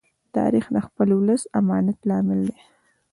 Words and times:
تاریخ 0.35 0.65
د 0.75 0.77
خپل 0.87 1.07
ولس 1.17 1.41
د 1.47 1.51
امانت 1.59 1.97
لامل 2.09 2.39
دی. 2.49 2.59